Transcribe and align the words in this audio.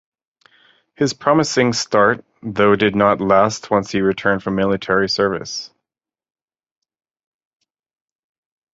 His 0.95 1.13
promising 1.13 1.73
start, 1.73 2.25
though, 2.41 2.75
did 2.75 2.95
not 2.95 3.21
last 3.21 3.69
once 3.69 3.91
he 3.91 4.01
returned 4.01 4.41
from 4.41 4.55
military 4.55 5.07
service. 5.07 5.69